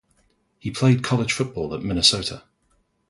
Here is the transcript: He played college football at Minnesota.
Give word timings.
He 0.57 0.71
played 0.71 1.03
college 1.03 1.31
football 1.31 1.75
at 1.75 1.83
Minnesota. 1.83 2.45